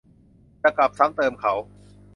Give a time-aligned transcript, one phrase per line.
[0.61, 1.53] จะกลับซ้ำเติมเขา